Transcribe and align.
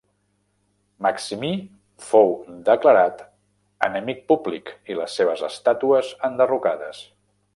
Maximí 1.05 1.51
fou 2.05 2.31
declarat 2.69 3.21
enemic 3.89 4.25
públic 4.33 4.73
i 4.93 4.97
les 5.03 5.19
seves 5.21 5.47
estàtues 5.51 6.13
enderrocades. 6.31 7.05